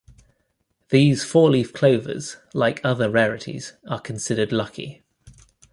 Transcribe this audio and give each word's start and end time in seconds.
These 0.89 1.23
four-leaf 1.23 1.73
clovers, 1.73 2.37
like 2.55 2.81
other 2.83 3.07
rarities, 3.07 3.73
are 3.87 3.99
considered 3.99 4.51
lucky. 4.51 5.03